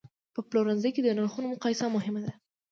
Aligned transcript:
په 0.33 0.39
پلورنځي 0.49 0.89
کې 0.95 1.01
د 1.03 1.07
نرخونو 1.17 1.51
مقایسه 1.53 1.85
مهمه 1.95 2.21
ده. 2.25 2.33